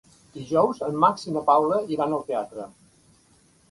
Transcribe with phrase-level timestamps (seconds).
[0.37, 2.71] Dijous en Max i na Paula iran al teatre.